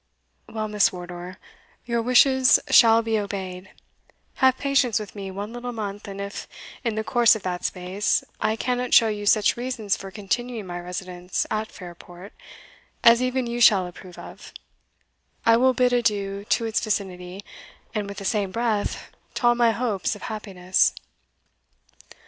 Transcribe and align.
"Well, 0.49 0.67
Miss 0.67 0.91
Wardour, 0.91 1.37
your 1.85 2.01
wishes 2.01 2.57
shall 2.71 3.03
be 3.03 3.19
obeyed; 3.19 3.69
have 4.41 4.57
patience 4.57 4.97
with 4.99 5.13
me 5.13 5.29
one 5.29 5.53
little 5.53 5.73
month, 5.73 6.07
and 6.07 6.19
if, 6.19 6.47
in 6.83 6.95
the 6.95 7.03
course 7.03 7.35
of 7.35 7.43
that 7.43 7.63
space, 7.65 8.23
I 8.39 8.55
cannot 8.55 8.95
show 8.95 9.09
you 9.09 9.27
such 9.27 9.55
reasons 9.55 9.95
for 9.95 10.09
continuing 10.09 10.65
my 10.65 10.79
residence 10.79 11.45
at 11.51 11.71
Fairport, 11.71 12.33
as 13.03 13.21
even 13.21 13.45
you 13.45 13.61
shall 13.61 13.85
approve 13.85 14.17
of, 14.17 14.51
I 15.45 15.55
will 15.55 15.75
bid 15.75 15.93
adieu 15.93 16.45
to 16.45 16.65
its 16.65 16.83
vicinity, 16.83 17.45
and, 17.93 18.07
with 18.07 18.17
the 18.17 18.25
same 18.25 18.49
breath, 18.49 19.11
to 19.35 19.45
all 19.45 19.53
my 19.53 19.69
hopes 19.69 20.15
of 20.15 20.23
happiness." 20.23 20.95